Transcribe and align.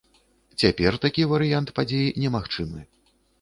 Цяпер 0.61 0.97
такі 1.03 1.25
варыянт 1.33 1.69
падзей 1.81 2.09
немагчымы. 2.25 2.79